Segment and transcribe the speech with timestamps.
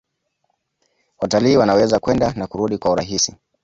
[1.19, 3.35] Watalii wanaweza kwenda na kurudi kwa urahisi